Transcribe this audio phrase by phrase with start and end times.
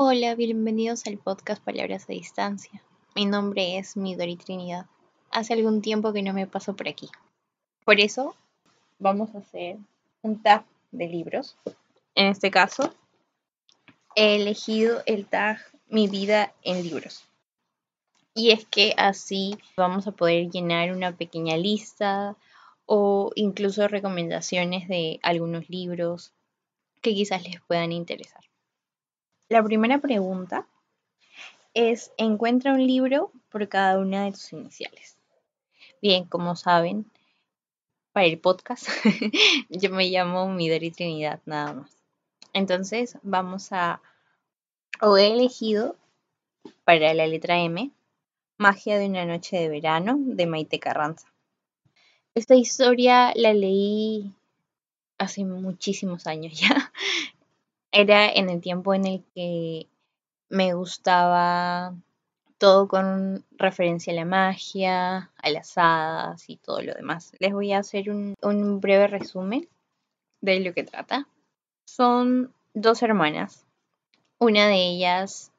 [0.00, 2.80] Hola, bienvenidos al podcast Palabras a Distancia.
[3.16, 4.86] Mi nombre es Midori Trinidad.
[5.32, 7.08] Hace algún tiempo que no me paso por aquí.
[7.84, 8.36] Por eso
[9.00, 9.76] vamos a hacer
[10.22, 11.56] un tag de libros.
[12.14, 12.94] En este caso,
[14.14, 15.58] he elegido el tag
[15.88, 17.24] Mi vida en libros.
[18.34, 22.36] Y es que así vamos a poder llenar una pequeña lista
[22.86, 26.32] o incluso recomendaciones de algunos libros
[27.02, 28.44] que quizás les puedan interesar.
[29.50, 30.66] La primera pregunta
[31.72, 35.16] es, encuentra un libro por cada una de tus iniciales.
[36.02, 37.10] Bien, como saben,
[38.12, 38.88] para el podcast
[39.70, 41.96] yo me llamo Midori Trinidad nada más.
[42.52, 44.02] Entonces vamos a,
[45.00, 45.96] o he elegido
[46.84, 47.90] para la letra M,
[48.58, 51.32] Magia de una noche de verano de Maite Carranza.
[52.34, 54.34] Esta historia la leí
[55.16, 56.92] hace muchísimos años ya
[57.92, 59.86] era en el tiempo en el que
[60.48, 61.94] me gustaba
[62.58, 67.32] todo con referencia a la magia, a las hadas y todo lo demás.
[67.38, 69.68] Les voy a hacer un, un breve resumen
[70.40, 71.28] de lo que trata.
[71.84, 73.64] Son dos hermanas.
[74.38, 75.52] Una de ellas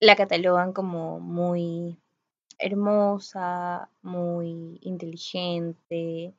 [0.00, 1.96] la catalogan como muy
[2.58, 6.34] hermosa, muy inteligente,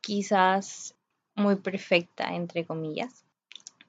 [0.00, 0.94] quizás
[1.34, 3.24] muy perfecta, entre comillas.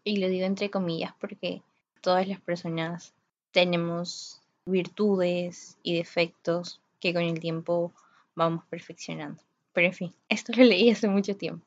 [0.03, 1.61] Y lo digo entre comillas porque
[2.01, 3.13] todas las personas
[3.51, 7.91] tenemos virtudes y defectos que con el tiempo
[8.35, 9.41] vamos perfeccionando.
[9.73, 11.65] Pero en fin, esto lo leí hace mucho tiempo.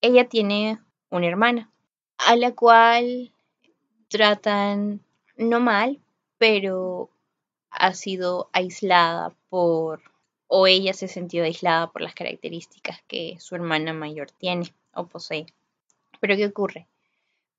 [0.00, 0.78] Ella tiene
[1.10, 1.70] una hermana
[2.18, 3.32] a la cual
[4.08, 5.00] tratan
[5.36, 5.98] no mal,
[6.38, 7.10] pero
[7.70, 10.00] ha sido aislada por,
[10.46, 15.06] o ella se ha sentido aislada por las características que su hermana mayor tiene o
[15.06, 15.46] posee.
[16.20, 16.86] Pero ¿qué ocurre?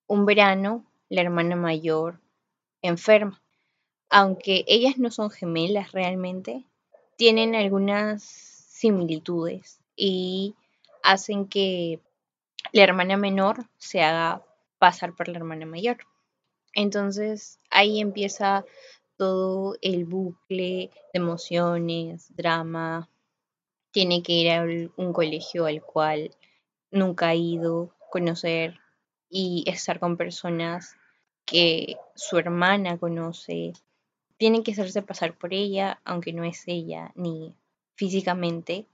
[0.08, 2.20] Un verano, la hermana mayor
[2.82, 3.42] enferma.
[4.10, 6.66] Aunque ellas no son gemelas realmente,
[7.18, 10.56] tienen algunas similitudes y
[11.02, 12.00] hacen que
[12.72, 14.44] la hermana menor se haga
[14.78, 15.98] pasar por la hermana mayor.
[16.74, 18.66] Entonces ahí empieza
[19.18, 23.10] todo el bucle de emociones, drama.
[23.92, 24.64] Tiene que ir a
[24.98, 26.36] un colegio al cual
[26.92, 28.80] nunca ha ido, conocer
[29.38, 30.96] y estar con personas
[31.44, 33.74] que su hermana conoce.
[34.38, 37.54] Tienen que hacerse pasar por ella, aunque no es ella, ni
[37.96, 38.86] físicamente,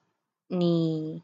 [0.50, 1.22] ni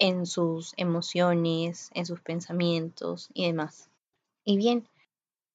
[0.00, 3.88] en sus emociones, en sus pensamientos y demás.
[4.44, 4.88] Y bien,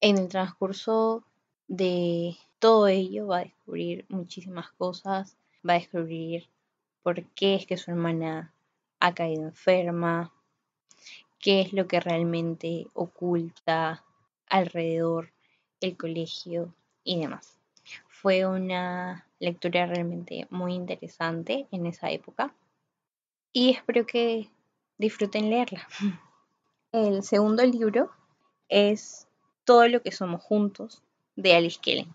[0.00, 1.22] en el transcurso
[1.68, 5.36] de todo ello va a descubrir muchísimas cosas,
[5.68, 6.48] va a descubrir
[7.02, 8.54] por qué es que su hermana
[9.00, 10.32] ha caído enferma,
[11.40, 14.04] qué es lo que realmente oculta
[14.46, 15.32] alrededor
[15.80, 17.58] el colegio y demás.
[18.08, 22.54] Fue una lectura realmente muy interesante en esa época
[23.52, 24.50] y espero que
[24.98, 25.88] disfruten leerla.
[26.92, 28.10] El segundo libro
[28.68, 29.26] es
[29.64, 31.02] Todo lo que somos juntos
[31.36, 32.14] de Alice Kellen.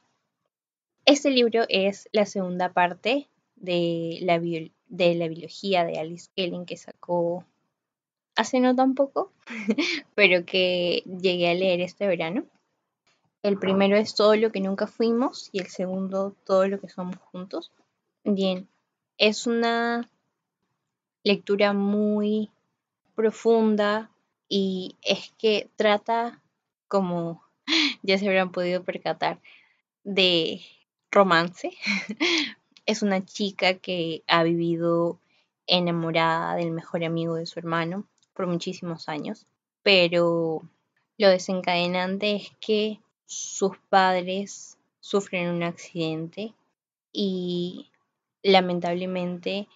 [1.06, 6.78] Este libro es la segunda parte de la, de la biología de Alice Kellen que
[6.78, 7.46] sacó
[8.36, 9.32] hace no tan poco,
[10.16, 12.46] pero que llegué a leer este verano.
[13.42, 17.18] El primero es Todo lo que nunca fuimos y el segundo Todo lo que somos
[17.18, 17.72] juntos.
[18.24, 18.68] Bien,
[19.18, 20.10] es una
[21.24, 22.50] lectura muy
[23.16, 24.10] profunda
[24.50, 26.42] y es que trata,
[26.88, 27.44] como
[28.04, 29.40] ya se habrán podido percatar,
[30.04, 30.62] de
[31.12, 31.72] romance.
[32.86, 35.20] es una chica que ha vivido
[35.68, 39.46] enamorada del mejor amigo de su hermano por muchísimos años,
[39.82, 40.62] pero
[41.18, 46.54] lo desencadenante es que sus padres sufren un accidente
[47.12, 47.90] y
[48.44, 49.68] lamentablemente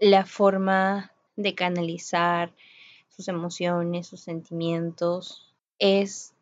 [0.00, 2.52] la forma de canalizar
[3.08, 6.32] sus emociones, sus sentimientos es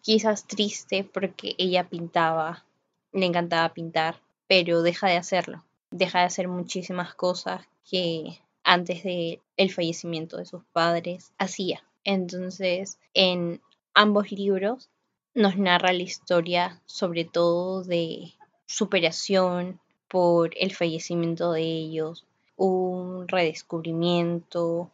[0.00, 2.64] quizás triste porque ella pintaba,
[3.12, 9.40] le encantaba pintar, pero deja de hacerlo, deja de hacer muchísimas cosas que antes de
[9.56, 11.84] el fallecimiento de sus padres hacía.
[12.02, 13.60] Entonces, en
[13.94, 14.90] ambos libros
[15.34, 18.32] nos narra la historia sobre todo de
[18.66, 22.24] superación por el fallecimiento de ellos,
[22.56, 24.90] un redescubrimiento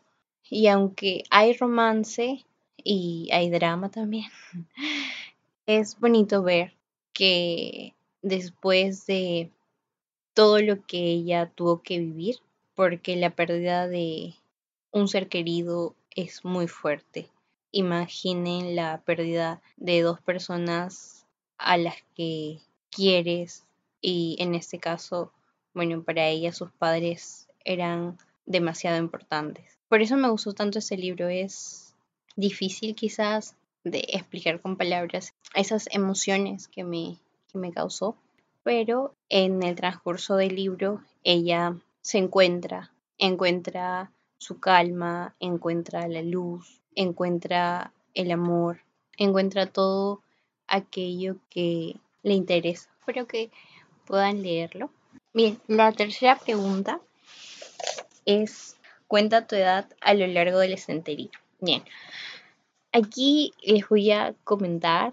[0.49, 2.44] y aunque hay romance
[2.76, 4.31] y hay drama también,
[5.66, 6.75] es bonito ver
[7.12, 9.50] que después de
[10.34, 12.37] todo lo que ella tuvo que vivir,
[12.80, 14.32] porque la pérdida de
[14.90, 17.28] un ser querido es muy fuerte.
[17.72, 21.26] Imaginen la pérdida de dos personas
[21.58, 23.66] a las que quieres
[24.00, 25.30] y en este caso,
[25.74, 28.16] bueno, para ella sus padres eran
[28.46, 29.78] demasiado importantes.
[29.90, 31.94] Por eso me gustó tanto ese libro, es
[32.34, 37.18] difícil quizás de explicar con palabras esas emociones que me,
[37.52, 38.16] que me causó,
[38.62, 46.81] pero en el transcurso del libro ella se encuentra, encuentra su calma, encuentra la luz,
[46.94, 48.81] encuentra el amor,
[49.17, 50.23] encuentra todo
[50.67, 52.91] aquello que le interesa.
[53.00, 53.50] Espero que
[54.06, 54.91] puedan leerlo.
[55.32, 57.00] Bien, la tercera pregunta
[58.25, 58.76] es,
[59.06, 61.31] cuenta tu edad a lo largo del estantería.
[61.61, 61.85] Bien,
[62.93, 65.12] aquí les voy a comentar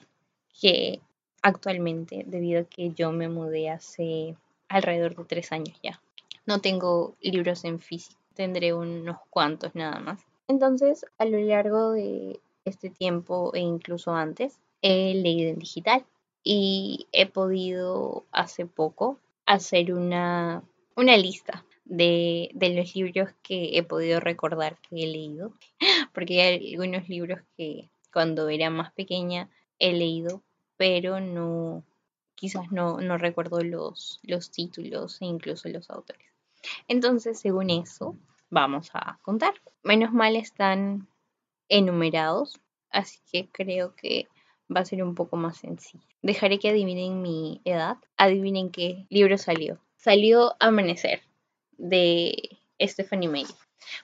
[0.60, 1.02] que
[1.42, 4.36] actualmente, debido a que yo me mudé hace
[4.70, 6.02] alrededor de tres años ya,
[6.48, 10.26] no tengo libros en físico, tendré unos cuantos nada más.
[10.48, 16.06] Entonces, a lo largo de este tiempo e incluso antes, he leído en digital
[16.44, 20.64] y he podido hace poco hacer una,
[20.96, 25.54] una lista de, de, los libros que he podido recordar que he leído,
[26.14, 30.42] porque hay algunos libros que cuando era más pequeña he leído,
[30.78, 31.84] pero no,
[32.36, 36.37] quizás no, no recuerdo los, los títulos e incluso los autores.
[36.88, 38.16] Entonces, según eso,
[38.50, 39.54] vamos a contar.
[39.84, 41.08] Menos mal están
[41.70, 42.60] enumerados,
[42.90, 44.28] así que creo que
[44.74, 46.04] va a ser un poco más sencillo.
[46.22, 47.98] Dejaré que adivinen mi edad.
[48.18, 49.80] Adivinen qué libro salió.
[49.96, 51.22] Salió Amanecer
[51.78, 53.56] de Stephanie Meyer.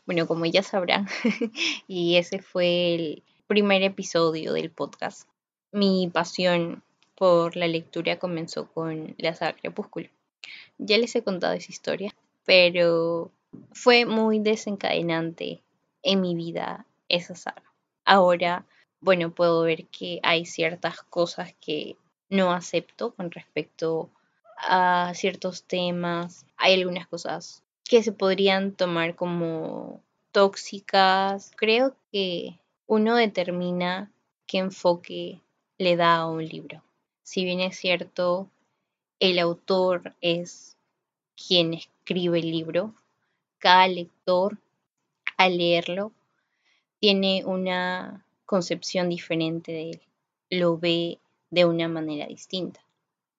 [0.05, 1.07] Bueno, como ya sabrán,
[1.87, 5.27] y ese fue el primer episodio del podcast.
[5.71, 6.83] Mi pasión
[7.15, 10.09] por la lectura comenzó con la saga Crepúsculo.
[10.77, 13.31] Ya les he contado esa historia, pero
[13.71, 15.61] fue muy desencadenante
[16.01, 17.63] en mi vida esa saga.
[18.05, 18.65] Ahora
[19.03, 21.97] bueno, puedo ver que hay ciertas cosas que
[22.29, 24.09] no acepto con respecto
[24.57, 26.45] a ciertos temas.
[26.55, 30.01] Hay algunas cosas que se podrían tomar como
[30.31, 31.51] tóxicas.
[31.57, 32.57] Creo que
[32.87, 34.09] uno determina
[34.47, 35.41] qué enfoque
[35.77, 36.81] le da a un libro.
[37.23, 38.49] Si bien es cierto,
[39.19, 40.77] el autor es
[41.35, 41.73] quien
[42.03, 42.93] escribe el libro,
[43.59, 44.57] cada lector
[45.37, 46.11] al leerlo
[46.99, 50.01] tiene una concepción diferente de él,
[50.49, 51.19] lo ve
[51.49, 52.81] de una manera distinta.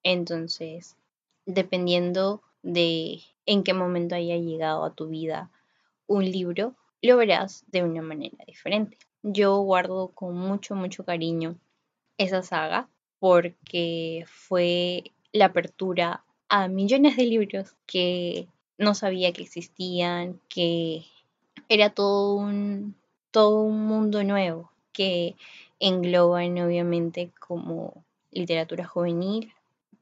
[0.02, 0.96] Entonces,
[1.44, 5.50] dependiendo de en qué momento haya llegado a tu vida
[6.06, 8.96] un libro, lo verás de una manera diferente.
[9.22, 11.58] Yo guardo con mucho, mucho cariño
[12.16, 12.88] esa saga
[13.18, 21.04] porque fue la apertura a millones de libros que no sabía que existían, que
[21.68, 22.94] era todo un,
[23.30, 25.36] todo un mundo nuevo que
[25.80, 29.52] engloban obviamente como literatura juvenil,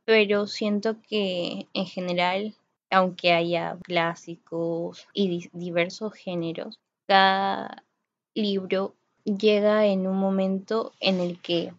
[0.05, 2.55] pero siento que en general,
[2.91, 7.85] aunque haya clásicos y diversos géneros, cada
[8.35, 11.73] libro llega en un momento en el que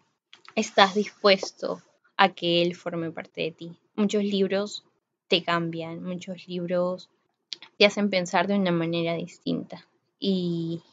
[0.56, 1.82] estás dispuesto
[2.18, 3.78] a que él forme parte de ti.
[3.96, 4.84] Muchos libros
[5.34, 7.10] te cambian, muchos libros
[7.80, 9.88] te hacen pensar de una manera distinta
[10.20, 10.84] y,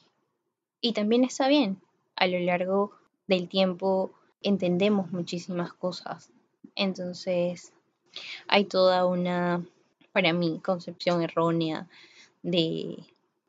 [0.81, 1.79] y también está bien,
[2.17, 2.93] a lo largo
[3.27, 6.33] del tiempo entendemos muchísimas cosas.
[6.75, 7.75] Entonces,
[8.49, 9.62] hay toda una,
[10.11, 11.87] para mí, concepción errónea
[12.43, 12.97] de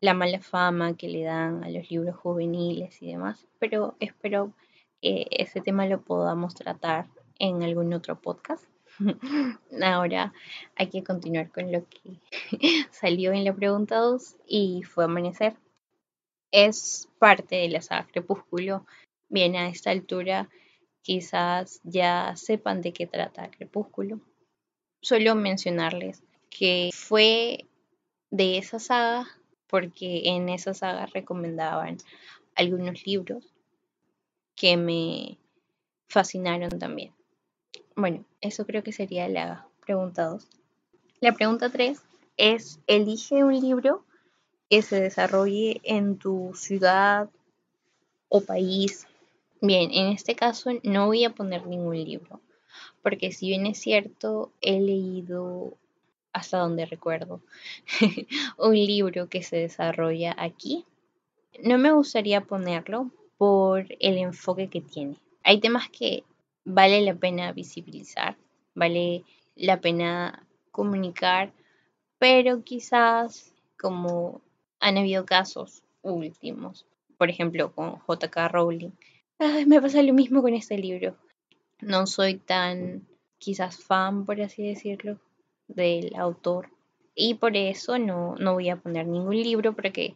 [0.02, 4.52] la mala fama que le dan a los libros juveniles y demás, pero espero
[5.02, 7.08] que ese tema lo podamos tratar
[7.40, 8.71] en algún otro podcast.
[9.84, 10.34] Ahora
[10.76, 12.20] hay que continuar con lo que
[12.92, 15.56] salió en la pregunta 2 y fue amanecer
[16.52, 18.86] es parte de la saga Crepúsculo.
[19.30, 20.50] Bien, a esta altura
[21.02, 24.20] quizás ya sepan de qué trata Crepúsculo.
[25.02, 27.66] Solo mencionarles que fue
[28.30, 29.28] de esa saga
[29.68, 31.98] porque en esa saga recomendaban
[32.56, 33.46] algunos libros
[34.56, 35.38] que me
[36.10, 37.14] fascinaron también.
[37.96, 40.48] Bueno, eso creo que sería la pregunta 2.
[41.20, 42.02] La pregunta 3
[42.38, 44.06] es, elige un libro
[44.70, 47.30] que se desarrolle en tu ciudad
[48.30, 49.08] o país.
[49.62, 52.42] Bien, en este caso no voy a poner ningún libro,
[53.04, 55.78] porque si bien es cierto, he leído
[56.34, 57.42] hasta donde recuerdo
[58.58, 60.86] un libro que se desarrolla aquí,
[61.64, 65.18] no me gustaría ponerlo por el enfoque que tiene.
[65.44, 66.24] Hay temas que
[66.66, 68.38] vale la pena visibilizar,
[68.76, 69.24] vale
[69.56, 71.54] la pena comunicar,
[72.18, 74.42] pero quizás como
[74.80, 76.86] han habido casos últimos,
[77.18, 78.92] por ejemplo, con JK Rowling.
[79.68, 81.16] me pasa lo mismo con este libro.
[81.82, 83.08] no soy tan
[83.40, 85.20] quizás fan, por así decirlo,
[85.68, 86.70] del autor.
[87.16, 90.16] Y por eso no, no voy a poner ningún libro porque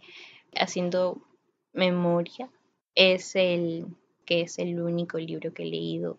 [0.56, 1.22] haciendo
[1.74, 2.50] memoria
[2.94, 3.88] es el
[4.26, 6.18] que es el único libro que he leído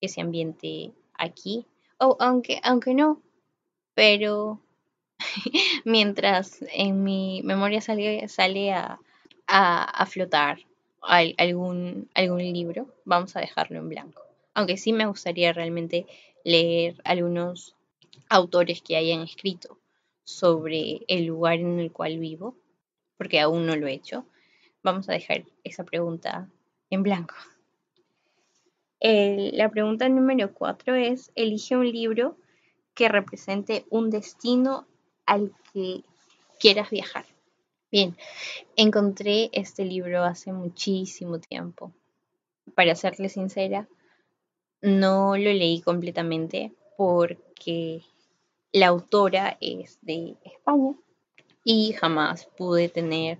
[0.00, 1.66] que ambiente aquí.
[1.98, 3.20] O aunque, aunque no,
[3.94, 4.60] pero
[5.84, 9.00] mientras en mi memoria sale, sale a,
[9.46, 10.60] a, flotar
[11.00, 14.22] algún, algún libro, vamos a dejarlo en blanco.
[14.54, 16.06] Aunque sí me gustaría realmente
[16.44, 17.74] leer algunos
[18.28, 19.78] autores que hayan escrito
[20.24, 22.54] sobre el lugar en el cual vivo,
[23.16, 24.26] porque aún no lo he hecho.
[24.82, 26.48] Vamos a dejar esa pregunta
[26.90, 27.34] en blanco.
[29.00, 32.36] La pregunta número cuatro es, elige un libro
[32.94, 34.86] que represente un destino
[35.24, 36.02] al que
[36.58, 37.24] quieras viajar.
[37.90, 38.16] Bien,
[38.76, 41.92] encontré este libro hace muchísimo tiempo.
[42.74, 43.88] Para serle sincera,
[44.82, 48.02] no lo leí completamente porque
[48.72, 50.94] la autora es de España
[51.64, 53.38] y jamás pude tener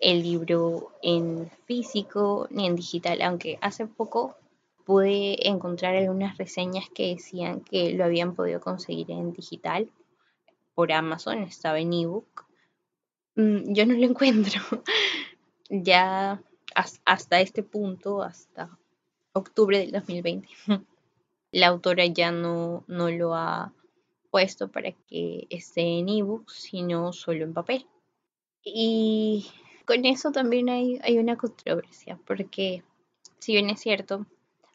[0.00, 4.36] el libro en físico ni en digital, aunque hace poco
[4.84, 9.90] pude encontrar algunas reseñas que decían que lo habían podido conseguir en digital
[10.74, 12.46] por Amazon, estaba en ebook.
[13.36, 14.60] Mm, yo no lo encuentro.
[15.68, 16.42] ya
[17.04, 18.78] hasta este punto, hasta
[19.32, 20.48] octubre del 2020,
[21.52, 23.72] la autora ya no, no lo ha
[24.30, 27.86] puesto para que esté en ebook, sino solo en papel.
[28.62, 29.50] Y
[29.86, 32.84] con eso también hay, hay una controversia, porque
[33.38, 34.26] si bien es cierto,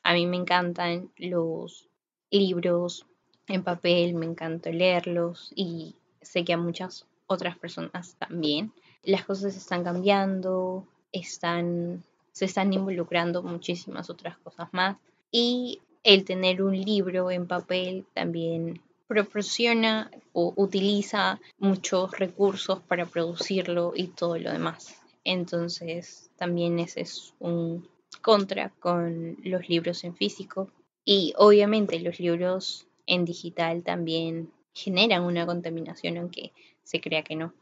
[0.05, 1.89] a mí me encantan los
[2.29, 3.07] libros
[3.47, 8.71] en papel, me encanta leerlos y sé que a muchas otras personas también.
[9.01, 14.95] Las cosas están cambiando, están, se están involucrando muchísimas otras cosas más
[15.31, 23.93] y el tener un libro en papel también proporciona o utiliza muchos recursos para producirlo
[23.95, 25.01] y todo lo demás.
[25.23, 30.69] Entonces también ese es un contra con los libros en físico
[31.03, 36.51] y obviamente los libros en digital también generan una contaminación aunque
[36.83, 37.53] se crea que no.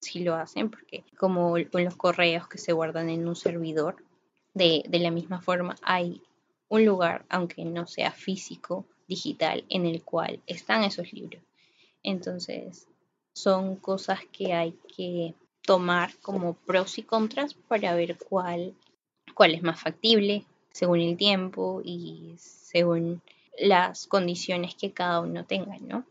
[0.00, 3.96] Sí lo hacen porque como con los correos que se guardan en un servidor,
[4.54, 6.22] de, de la misma forma hay
[6.68, 11.42] un lugar, aunque no sea físico, digital en el cual están esos libros.
[12.02, 12.86] Entonces,
[13.32, 18.74] son cosas que hay que tomar como pros y contras para ver cuál,
[19.38, 23.22] cuál es más factible según el tiempo y según
[23.56, 26.04] las condiciones que cada uno tenga, ¿no?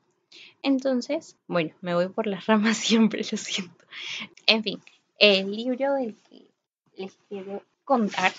[0.64, 3.86] Entonces, bueno, me voy por las ramas siempre, lo siento.
[4.46, 4.82] En fin,
[5.20, 6.48] el libro del que
[6.96, 8.32] les quiero contar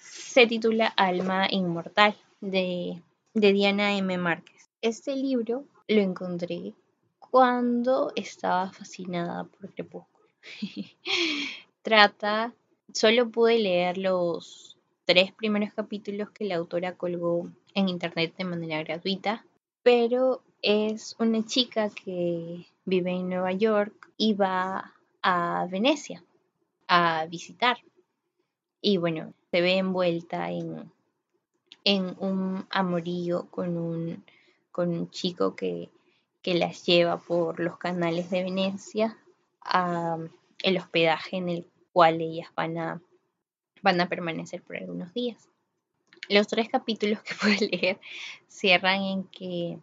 [0.00, 3.00] se titula Alma Inmortal de
[3.38, 4.18] de Diana M.
[4.18, 4.68] Márquez.
[4.82, 6.74] Este libro lo encontré
[7.18, 10.26] cuando estaba fascinada por Crepúsculo.
[11.82, 12.52] Trata,
[12.92, 18.82] solo pude leer los tres primeros capítulos que la autora colgó en internet de manera
[18.82, 19.44] gratuita,
[19.82, 26.22] pero es una chica que vive en Nueva York y va a Venecia
[26.86, 27.78] a visitar.
[28.80, 30.90] Y bueno, se ve envuelta en
[31.88, 34.22] en un amorío con un,
[34.70, 35.90] con un chico que,
[36.44, 39.18] las lleva por los canales de Venecia
[39.60, 40.16] a
[40.62, 41.66] el hospedaje en el
[41.98, 43.02] cual ellas van a,
[43.82, 45.48] van a permanecer por algunos días.
[46.28, 48.00] Los tres capítulos que pude leer
[48.46, 49.80] cierran en que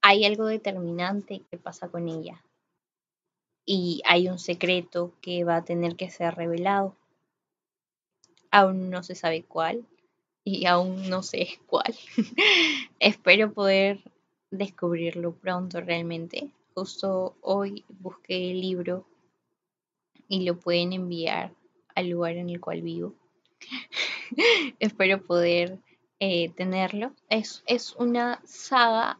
[0.00, 2.42] hay algo determinante que pasa con ella
[3.66, 6.96] y hay un secreto que va a tener que ser revelado.
[8.50, 9.86] Aún no se sabe cuál,
[10.42, 11.94] y aún no sé cuál.
[12.98, 14.00] Espero poder
[14.50, 16.50] descubrirlo pronto realmente.
[16.72, 19.09] Justo hoy busqué el libro
[20.30, 21.52] y lo pueden enviar
[21.96, 23.14] al lugar en el cual vivo.
[24.78, 25.80] Espero poder
[26.20, 27.12] eh, tenerlo.
[27.28, 29.18] Es, es una saga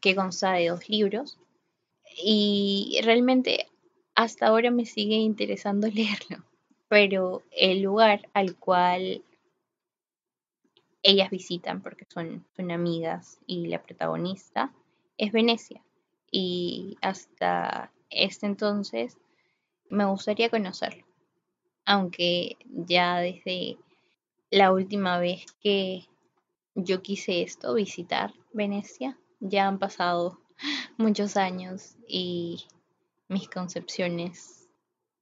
[0.00, 1.38] que consta de dos libros
[2.20, 3.68] y realmente
[4.16, 6.44] hasta ahora me sigue interesando leerlo.
[6.88, 9.22] Pero el lugar al cual
[11.04, 14.72] ellas visitan porque son, son amigas y la protagonista
[15.16, 15.80] es Venecia.
[16.28, 19.16] Y hasta este entonces
[19.94, 21.04] me gustaría conocerlo.
[21.86, 23.78] Aunque ya desde
[24.50, 26.06] la última vez que
[26.74, 30.40] yo quise esto, visitar Venecia, ya han pasado
[30.96, 32.64] muchos años y
[33.28, 34.68] mis concepciones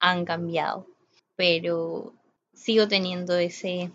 [0.01, 0.87] han cambiado.
[1.37, 2.15] Pero
[2.53, 3.91] sigo teniendo ese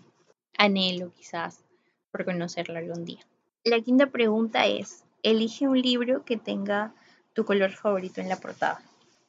[0.56, 1.64] anhelo quizás
[2.10, 3.20] por conocerlo algún día.
[3.64, 6.94] La quinta pregunta es, elige un libro que tenga
[7.32, 8.82] tu color favorito en la portada.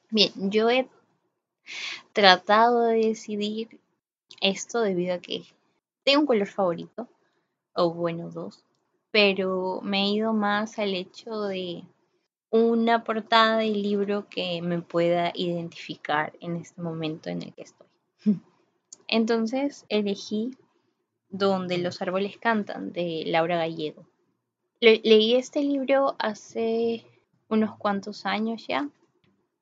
[0.10, 0.88] Bien, yo he
[2.14, 3.80] tratado de decidir
[4.42, 5.44] esto debido a que
[6.04, 7.08] tengo un color favorito,
[7.74, 8.64] o bueno, dos,
[9.12, 11.84] pero me he ido más al hecho de
[12.52, 17.88] una portada del libro que me pueda identificar en este momento en el que estoy.
[19.08, 20.58] Entonces elegí
[21.32, 24.04] Donde los árboles cantan de Laura Gallego.
[24.82, 27.06] leí este libro hace
[27.50, 28.90] unos cuantos años ya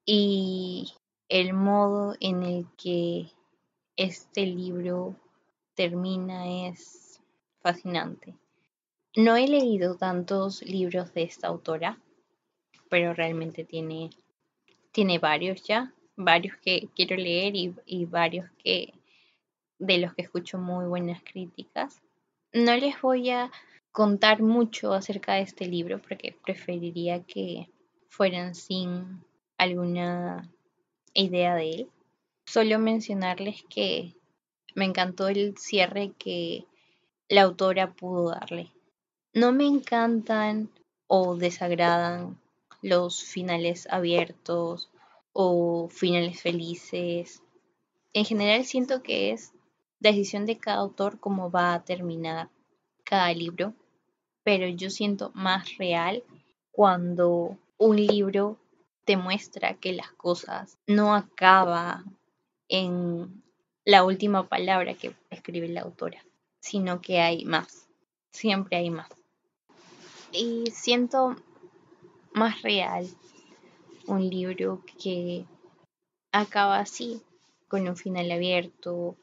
[0.06, 0.94] y
[1.30, 3.28] el modo en el que
[3.96, 5.16] este libro
[5.76, 7.22] termina es
[7.62, 8.36] fascinante.
[9.16, 12.00] No he leído tantos libros de esta autora,
[12.90, 14.10] pero realmente tiene,
[14.92, 18.94] tiene varios ya, varios que quiero leer y, y varios que
[19.80, 22.02] de los que escucho muy buenas críticas.
[22.54, 23.52] No les voy a
[23.92, 27.70] contar mucho acerca de este libro porque preferiría que
[28.10, 29.24] fueran sin
[29.58, 30.50] alguna
[31.24, 31.92] idea de él.
[32.46, 34.14] Solo mencionarles que
[34.76, 36.66] me encantó el cierre que
[37.28, 38.72] la autora pudo darle.
[39.34, 40.70] No me encantan
[41.08, 42.40] o desagradan
[42.82, 44.90] los finales abiertos
[45.34, 47.42] o finales felices.
[48.14, 49.54] En general siento que es
[50.00, 52.50] decisión de cada autor cómo va a terminar
[53.04, 53.74] cada libro,
[54.44, 56.24] pero yo siento más real
[56.72, 58.58] cuando un libro
[59.08, 62.18] te muestra que las cosas no acaban
[62.68, 63.42] en
[63.86, 66.22] la última palabra que escribe la autora,
[66.60, 67.88] sino que hay más,
[68.32, 69.10] siempre hay más.
[70.34, 71.38] Y siento
[72.34, 73.08] más real
[74.08, 75.46] un libro que
[76.34, 77.22] acaba así,
[77.70, 79.16] con un final abierto,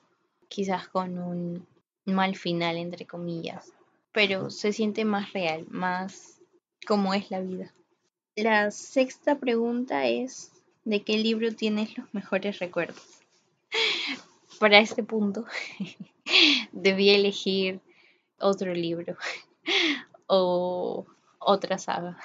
[0.49, 1.67] quizás con un
[2.07, 3.71] mal final, entre comillas,
[4.13, 6.41] pero se siente más real, más
[6.87, 7.75] como es la vida.
[8.37, 10.51] La sexta pregunta es,
[10.85, 13.21] ¿de qué libro tienes los mejores recuerdos?
[14.59, 15.45] Para este punto,
[16.73, 17.81] debí elegir
[18.39, 19.17] otro libro
[20.27, 21.07] o
[21.39, 22.19] otra saga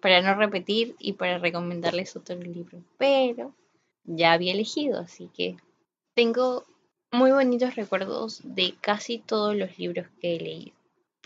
[0.00, 2.82] para no repetir y para recomendarles otro libro.
[2.96, 3.54] Pero
[4.04, 5.56] ya había elegido, así que
[6.14, 6.64] tengo
[7.10, 10.77] muy bonitos recuerdos de casi todos los libros que he leído,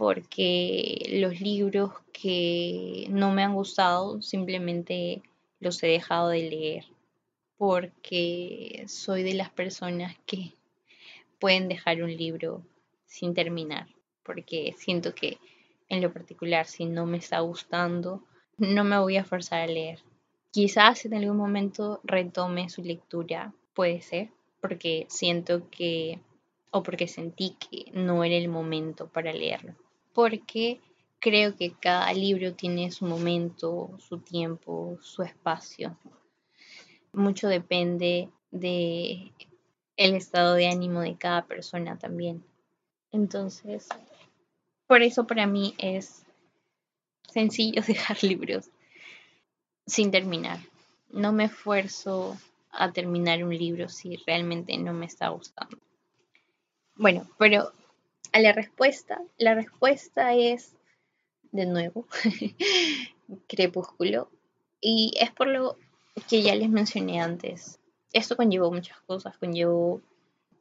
[0.03, 5.23] porque los libros que no me han gustado simplemente
[5.61, 6.87] los he dejado de leer,
[7.57, 10.55] porque soy de las personas que
[11.39, 12.67] pueden dejar un libro
[13.07, 13.87] sin terminar,
[14.25, 15.39] porque siento que
[15.89, 18.25] en lo particular si no me está gustando,
[18.59, 20.01] no me voy a forzar a leer.
[20.51, 26.19] Quizás en algún momento retome su lectura, puede ser, porque siento que,
[26.73, 29.77] o porque sentí que no era el momento para leerlo.
[30.15, 30.81] Porque
[31.19, 35.97] creo que cada libro tiene su momento, su tiempo, su espacio.
[37.13, 39.33] Mucho depende de
[39.97, 42.45] el estado de ánimo de cada persona también.
[43.13, 43.89] Entonces,
[44.87, 46.25] por eso para mí es
[47.33, 48.71] sencillo dejar libros
[49.87, 50.59] sin terminar.
[51.11, 52.37] No me esfuerzo
[52.71, 55.79] a terminar un libro si realmente no me está gustando.
[56.97, 57.73] Bueno, pero
[58.33, 60.75] a la respuesta, la respuesta es,
[61.51, 62.07] de nuevo,
[63.47, 64.31] crepúsculo.
[64.81, 65.77] Y es por lo
[66.29, 67.79] que ya les mencioné antes.
[68.13, 70.01] Esto conllevó muchas cosas, conllevó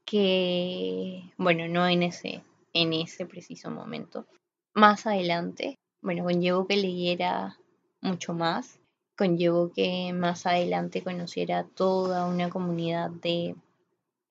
[0.05, 4.25] que, bueno, no en ese, en ese preciso momento.
[4.73, 7.57] Más adelante, bueno, conllevó que leyera
[8.01, 8.79] mucho más,
[9.17, 13.55] conllevó que más adelante conociera toda una comunidad de,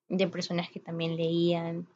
[0.09, 1.87] de personas que también leían,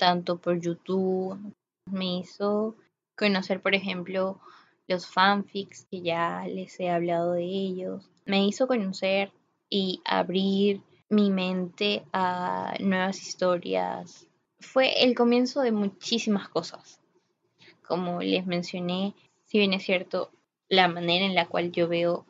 [0.00, 2.74] tanto por YouTube, me hizo
[3.14, 4.40] conocer, por ejemplo,
[4.88, 9.30] los fanfics, que ya les he hablado de ellos, me hizo conocer
[9.68, 14.26] y abrir mi mente a nuevas historias.
[14.58, 16.98] Fue el comienzo de muchísimas cosas.
[17.86, 20.30] Como les mencioné, si bien es cierto,
[20.70, 22.24] la manera en la cual yo veo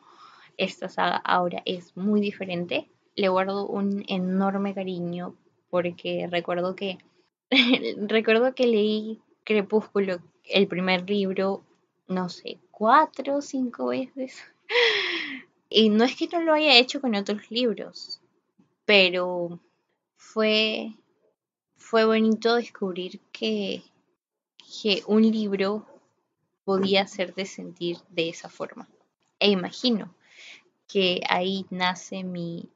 [0.57, 2.91] esta saga ahora es muy diferente.
[3.15, 5.37] Le guardo un enorme cariño
[5.71, 6.99] porque recuerdo que
[8.09, 11.65] recuerdo que leí Crepúsculo, el primer libro,
[12.07, 14.43] no sé, cuatro o cinco veces.
[15.73, 18.21] Y no es que no lo haya hecho con otros libros,
[18.85, 19.61] pero
[20.17, 20.95] fue,
[21.77, 23.85] fue bonito descubrir que,
[24.83, 25.87] que un libro
[26.65, 28.89] podía hacerte sentir de esa forma.
[29.39, 30.13] E imagino
[30.89, 32.69] que ahí nace mi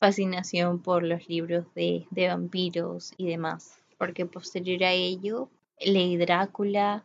[0.00, 3.76] fascinación por los libros de, vampiros y demás.
[3.98, 7.04] porque posterior a ello leí Drácula,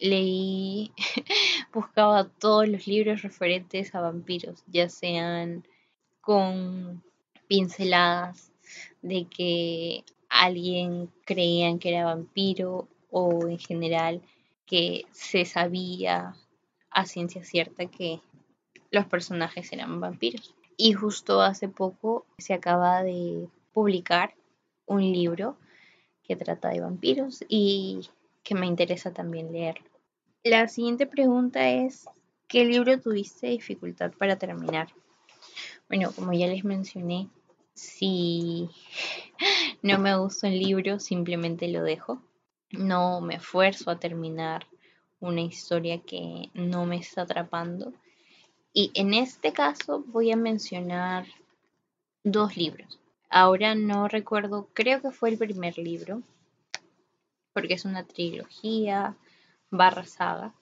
[0.00, 0.92] leí,
[1.74, 5.66] buscaba todos los libros referentes a vampiros, ya sean
[6.20, 7.02] con
[7.48, 8.52] pinceladas
[9.02, 14.22] de que alguien creían que era vampiro o en general
[14.64, 16.36] que se sabía
[16.90, 18.20] a ciencia cierta que
[18.92, 20.54] los personajes eran vampiros.
[20.80, 24.34] Y justo hace poco se acaba de publicar
[24.86, 25.56] un libro
[26.22, 28.08] que trata de vampiros y
[28.44, 29.80] que me interesa también leer.
[30.44, 32.06] La siguiente pregunta es,
[32.46, 34.88] ¿qué libro tuviste dificultad para terminar?
[35.88, 37.28] Bueno, como ya les mencioné,
[37.74, 38.70] si
[39.82, 42.22] no me gusta un libro, simplemente lo dejo.
[42.70, 44.68] No me esfuerzo a terminar
[45.18, 47.92] una historia que no me está atrapando.
[48.80, 51.26] Y en este caso voy a mencionar
[52.22, 53.00] dos libros.
[53.28, 56.22] Ahora no recuerdo, creo que fue el primer libro,
[57.52, 59.16] porque es una trilogía
[59.72, 60.54] barra saga.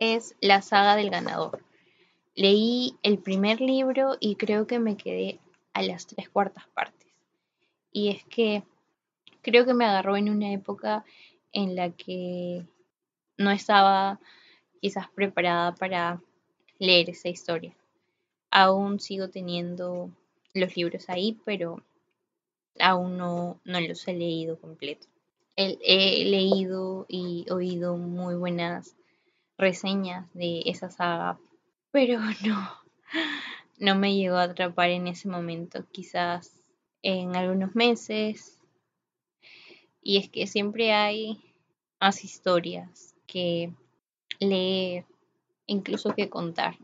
[0.00, 1.62] Es la saga del ganador.
[2.34, 5.38] Leí el primer libro y creo que me quedé
[5.72, 7.06] a las tres cuartas partes.
[7.92, 8.64] Y es que
[9.42, 11.04] creo que me agarró en una época
[11.52, 12.66] en la que
[13.38, 14.18] no estaba
[14.80, 16.20] quizás preparada para
[16.80, 17.76] leer esa historia.
[18.50, 20.10] Aún sigo teniendo
[20.54, 21.80] los libros ahí, pero
[22.80, 25.06] aún no, no los he leído completo.
[25.54, 28.96] He, leído y oído muy buenas
[29.58, 31.38] reseñas de esa saga,
[31.92, 32.70] pero no,
[33.78, 35.84] no me llegó a atrapar en ese momento.
[35.92, 36.60] Quizás
[37.02, 38.60] en algunos meses
[40.02, 41.38] y es que siempre hay
[42.00, 43.72] más historias que
[44.38, 45.04] leer,
[45.70, 46.76] incluso que contar.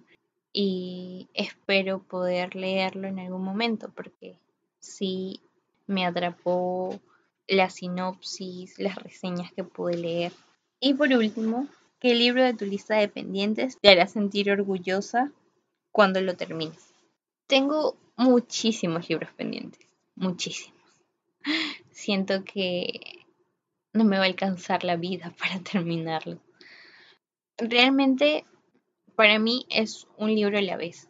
[0.53, 4.39] Y espero poder leerlo en algún momento porque
[4.79, 5.41] sí
[5.87, 6.99] me atrapó
[7.47, 10.33] la sinopsis, las reseñas que pude leer.
[10.81, 11.69] Y por último,
[12.01, 15.31] ¿qué libro de tu lista de pendientes te hará sentir orgullosa
[15.93, 16.95] cuando lo termines?
[17.47, 20.77] Tengo muchísimos libros pendientes, muchísimos
[21.97, 23.25] siento que
[23.93, 26.39] no me va a alcanzar la vida para terminarlo.
[27.57, 28.45] Realmente,
[29.17, 31.09] para mí es un libro a la vez.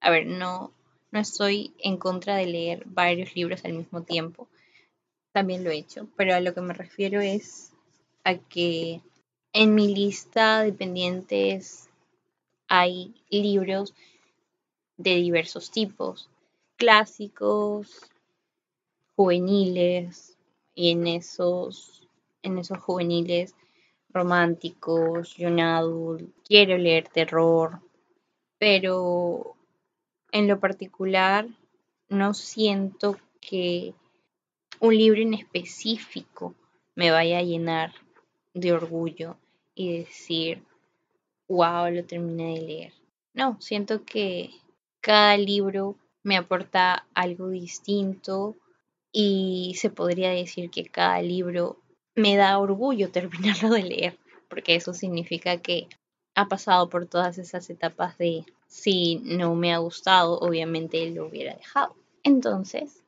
[0.00, 0.72] A ver, no,
[1.10, 4.48] no estoy en contra de leer varios libros al mismo tiempo.
[5.32, 7.72] También lo he hecho, pero a lo que me refiero es
[8.24, 9.00] a que
[9.52, 11.88] en mi lista de pendientes
[12.68, 13.94] hay libros
[14.98, 16.28] de diversos tipos,
[16.76, 18.02] clásicos,
[19.16, 20.36] juveniles
[20.74, 22.06] y en esos,
[22.42, 23.54] en esos juveniles
[24.10, 27.80] románticos, young adult, quiero leer terror,
[28.58, 29.56] pero
[30.32, 31.46] en lo particular
[32.08, 33.94] no siento que
[34.80, 36.54] un libro en específico
[36.94, 37.92] me vaya a llenar
[38.54, 39.36] de orgullo
[39.74, 40.62] y decir,
[41.48, 42.92] wow, lo terminé de leer.
[43.34, 44.50] No, siento que
[45.00, 48.56] cada libro me aporta algo distinto
[49.12, 51.78] y se podría decir que cada libro
[52.18, 55.88] me da orgullo terminarlo de leer, porque eso significa que
[56.34, 61.54] ha pasado por todas esas etapas de si no me ha gustado, obviamente lo hubiera
[61.54, 61.96] dejado.
[62.22, 63.02] Entonces,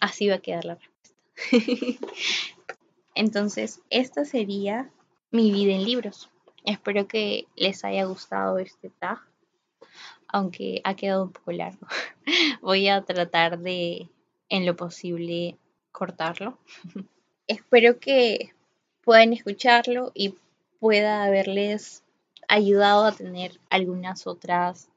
[0.00, 2.06] así va a quedar la respuesta.
[3.14, 4.90] Entonces, esta sería
[5.30, 6.30] mi vida en libros.
[6.64, 9.20] Espero que les haya gustado este tag,
[10.28, 11.86] aunque ha quedado un poco largo.
[12.62, 14.08] Voy a tratar de
[14.48, 15.56] en lo posible
[15.92, 16.58] cortarlo.
[17.48, 18.52] Espero que
[19.02, 20.34] puedan escucharlo y
[20.80, 22.02] pueda haberles
[22.48, 24.88] ayudado a tener algunas otras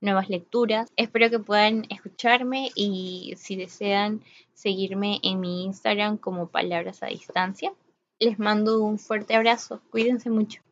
[0.00, 0.90] nuevas lecturas.
[0.96, 4.22] Espero que puedan escucharme y si desean
[4.54, 7.72] seguirme en mi Instagram como Palabras a Distancia.
[8.18, 9.80] Les mando un fuerte abrazo.
[9.90, 10.62] Cuídense mucho.